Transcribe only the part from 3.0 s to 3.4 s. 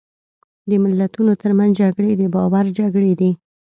دي.